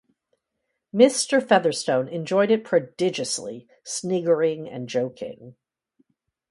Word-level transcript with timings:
Mr. 0.91 1.47
Featherstone 1.47 2.07
enjoyed 2.07 2.49
it 2.49 2.63
prodigiously, 2.65 3.67
sniggering 3.83 4.65
& 4.87 4.87
joking. 4.87 5.55